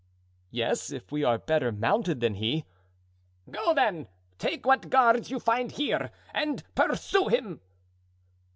[0.49, 2.65] "Yes, if we are better mounted than he."
[3.51, 4.07] "Go then,
[4.39, 7.61] take what guards you find here, and pursue him."